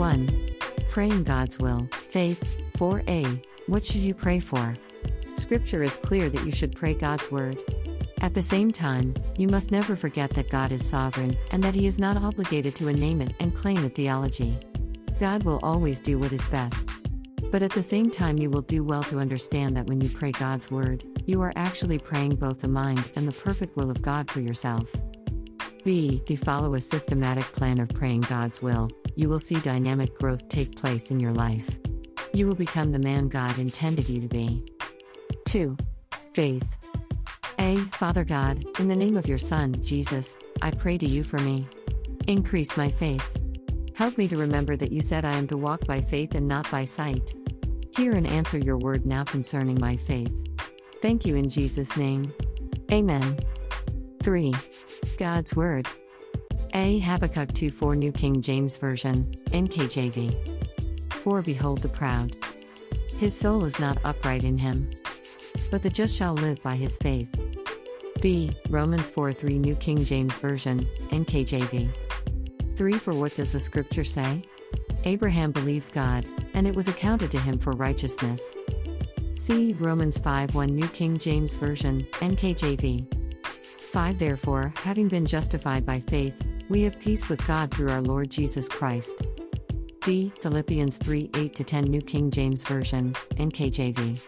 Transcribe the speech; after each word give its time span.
1. 0.00 0.48
Praying 0.88 1.24
God's 1.24 1.58
will. 1.58 1.86
Faith. 1.92 2.42
4a. 2.78 3.44
What 3.66 3.84
should 3.84 4.00
you 4.00 4.14
pray 4.14 4.40
for? 4.40 4.74
Scripture 5.34 5.82
is 5.82 5.98
clear 5.98 6.30
that 6.30 6.46
you 6.46 6.52
should 6.52 6.74
pray 6.74 6.94
God's 6.94 7.30
word. 7.30 7.58
At 8.22 8.32
the 8.32 8.40
same 8.40 8.70
time, 8.70 9.12
you 9.36 9.46
must 9.46 9.70
never 9.70 9.94
forget 9.94 10.30
that 10.30 10.48
God 10.48 10.72
is 10.72 10.88
sovereign 10.88 11.36
and 11.50 11.62
that 11.62 11.74
He 11.74 11.86
is 11.86 11.98
not 11.98 12.16
obligated 12.16 12.74
to 12.76 12.88
a 12.88 12.94
name 12.94 13.20
it 13.20 13.34
and 13.40 13.54
claim 13.54 13.84
it 13.84 13.94
theology. 13.94 14.58
God 15.20 15.42
will 15.42 15.60
always 15.62 16.00
do 16.00 16.18
what 16.18 16.32
is 16.32 16.46
best. 16.46 16.88
But 17.50 17.62
at 17.62 17.72
the 17.72 17.82
same 17.82 18.10
time, 18.10 18.38
you 18.38 18.48
will 18.48 18.62
do 18.62 18.82
well 18.82 19.02
to 19.02 19.18
understand 19.18 19.76
that 19.76 19.86
when 19.86 20.00
you 20.00 20.08
pray 20.08 20.32
God's 20.32 20.70
word, 20.70 21.04
you 21.26 21.42
are 21.42 21.52
actually 21.56 21.98
praying 21.98 22.36
both 22.36 22.60
the 22.60 22.68
mind 22.68 23.12
and 23.16 23.28
the 23.28 23.38
perfect 23.38 23.76
will 23.76 23.90
of 23.90 24.00
God 24.00 24.30
for 24.30 24.40
yourself. 24.40 24.94
B. 25.84 26.22
You 26.26 26.36
follow 26.38 26.74
a 26.74 26.80
systematic 26.80 27.44
plan 27.44 27.80
of 27.80 27.88
praying 27.90 28.22
God's 28.22 28.62
will, 28.62 28.88
you 29.20 29.28
will 29.28 29.38
see 29.38 29.60
dynamic 29.60 30.18
growth 30.18 30.48
take 30.48 30.74
place 30.76 31.10
in 31.10 31.20
your 31.20 31.32
life. 31.32 31.78
You 32.32 32.46
will 32.46 32.54
become 32.54 32.90
the 32.90 32.98
man 32.98 33.28
God 33.28 33.58
intended 33.58 34.08
you 34.08 34.18
to 34.18 34.28
be. 34.28 34.64
2. 35.44 35.76
Faith. 36.32 36.64
A. 37.58 37.76
Father 37.92 38.24
God, 38.24 38.64
in 38.78 38.88
the 38.88 38.96
name 38.96 39.18
of 39.18 39.28
your 39.28 39.36
Son, 39.36 39.76
Jesus, 39.82 40.38
I 40.62 40.70
pray 40.70 40.96
to 40.96 41.06
you 41.06 41.22
for 41.22 41.38
me. 41.38 41.68
Increase 42.28 42.78
my 42.78 42.88
faith. 42.88 43.38
Help 43.94 44.16
me 44.16 44.26
to 44.26 44.38
remember 44.38 44.74
that 44.74 44.90
you 44.90 45.02
said 45.02 45.26
I 45.26 45.36
am 45.36 45.46
to 45.48 45.58
walk 45.58 45.84
by 45.84 46.00
faith 46.00 46.34
and 46.34 46.48
not 46.48 46.70
by 46.70 46.86
sight. 46.86 47.34
Hear 47.94 48.12
and 48.12 48.26
answer 48.26 48.56
your 48.56 48.78
word 48.78 49.04
now 49.04 49.24
concerning 49.24 49.78
my 49.78 49.96
faith. 49.96 50.32
Thank 51.02 51.26
you 51.26 51.36
in 51.36 51.50
Jesus' 51.50 51.94
name. 51.94 52.32
Amen. 52.90 53.38
3. 54.22 54.54
God's 55.18 55.54
Word. 55.54 55.86
A. 56.74 57.00
Habakkuk 57.00 57.52
2 57.52 57.70
4 57.70 57.96
New 57.96 58.12
King 58.12 58.40
James 58.40 58.76
Version, 58.76 59.24
NKJV. 59.46 61.12
4 61.14 61.42
Behold 61.42 61.78
the 61.78 61.88
proud. 61.88 62.36
His 63.16 63.36
soul 63.36 63.64
is 63.64 63.80
not 63.80 63.98
upright 64.04 64.44
in 64.44 64.56
him. 64.56 64.88
But 65.70 65.82
the 65.82 65.90
just 65.90 66.14
shall 66.14 66.34
live 66.34 66.62
by 66.62 66.76
his 66.76 66.96
faith. 66.98 67.28
B. 68.20 68.52
Romans 68.68 69.10
4 69.10 69.32
3 69.32 69.58
New 69.58 69.74
King 69.76 70.04
James 70.04 70.38
Version, 70.38 70.86
NKJV. 71.10 71.90
3 72.76 72.92
For 72.94 73.14
what 73.14 73.34
does 73.34 73.52
the 73.52 73.60
scripture 73.60 74.04
say? 74.04 74.42
Abraham 75.04 75.50
believed 75.50 75.92
God, 75.92 76.24
and 76.54 76.68
it 76.68 76.76
was 76.76 76.88
accounted 76.88 77.32
to 77.32 77.40
him 77.40 77.58
for 77.58 77.72
righteousness. 77.72 78.54
See 79.34 79.72
Romans 79.74 80.18
5 80.18 80.54
1 80.54 80.68
New 80.68 80.88
King 80.88 81.18
James 81.18 81.56
Version, 81.56 82.06
NKJV. 82.20 83.12
5 83.44 84.18
Therefore, 84.18 84.72
having 84.76 85.08
been 85.08 85.26
justified 85.26 85.84
by 85.84 85.98
faith, 85.98 86.40
we 86.70 86.82
have 86.82 87.00
peace 87.00 87.28
with 87.28 87.44
God 87.48 87.74
through 87.74 87.90
our 87.90 88.00
Lord 88.00 88.30
Jesus 88.30 88.68
Christ. 88.68 89.20
D. 90.04 90.32
Philippians 90.40 90.98
3 90.98 91.28
8 91.34 91.66
10 91.66 91.84
New 91.84 92.00
King 92.00 92.30
James 92.30 92.64
Version, 92.64 93.12
NKJV. 93.34 94.20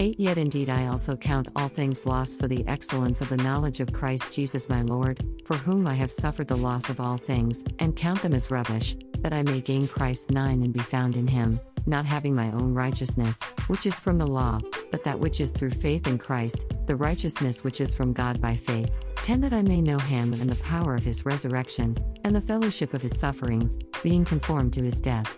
8 0.00 0.18
Yet 0.18 0.38
indeed 0.38 0.70
I 0.70 0.86
also 0.86 1.14
count 1.14 1.48
all 1.54 1.68
things 1.68 2.06
lost 2.06 2.38
for 2.40 2.48
the 2.48 2.66
excellence 2.66 3.20
of 3.20 3.28
the 3.28 3.36
knowledge 3.36 3.80
of 3.80 3.92
Christ 3.92 4.32
Jesus 4.32 4.68
my 4.68 4.80
Lord, 4.80 5.22
for 5.44 5.56
whom 5.56 5.86
I 5.86 5.94
have 5.94 6.10
suffered 6.10 6.48
the 6.48 6.56
loss 6.56 6.88
of 6.88 7.00
all 7.00 7.18
things, 7.18 7.62
and 7.78 7.94
count 7.94 8.22
them 8.22 8.32
as 8.32 8.50
rubbish, 8.50 8.96
that 9.18 9.34
I 9.34 9.42
may 9.42 9.60
gain 9.60 9.86
Christ 9.86 10.30
9 10.30 10.62
and 10.62 10.72
be 10.72 10.80
found 10.80 11.16
in 11.16 11.26
him, 11.26 11.60
not 11.86 12.06
having 12.06 12.34
my 12.34 12.50
own 12.52 12.72
righteousness, 12.72 13.40
which 13.66 13.84
is 13.84 13.94
from 13.94 14.16
the 14.16 14.26
law, 14.26 14.58
but 14.90 15.04
that 15.04 15.20
which 15.20 15.38
is 15.38 15.50
through 15.50 15.70
faith 15.70 16.06
in 16.06 16.16
Christ, 16.16 16.64
the 16.86 16.96
righteousness 16.96 17.62
which 17.62 17.80
is 17.80 17.94
from 17.94 18.14
God 18.14 18.40
by 18.40 18.54
faith. 18.54 18.90
10 19.28 19.42
That 19.42 19.52
I 19.52 19.60
may 19.60 19.82
know 19.82 19.98
him 19.98 20.32
and 20.32 20.48
the 20.48 20.62
power 20.62 20.94
of 20.94 21.04
his 21.04 21.26
resurrection, 21.26 21.94
and 22.24 22.34
the 22.34 22.40
fellowship 22.40 22.94
of 22.94 23.02
his 23.02 23.20
sufferings, 23.20 23.76
being 24.02 24.24
conformed 24.24 24.72
to 24.72 24.82
his 24.82 25.02
death 25.02 25.37